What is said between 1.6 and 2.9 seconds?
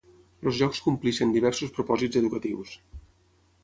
propòsits educatius.